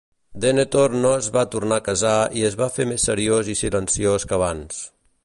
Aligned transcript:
Denethor 0.43 0.95
no 1.03 1.11
es 1.17 1.27
va 1.35 1.43
tornar 1.57 1.77
a 1.81 1.85
casar 1.89 2.15
i 2.39 2.45
es 2.49 2.57
va 2.63 2.71
fer 2.79 2.87
més 2.93 3.05
seriós 3.11 3.55
i 3.55 3.59
silenciós 3.63 4.27
que 4.33 4.39
abans. 4.39 4.81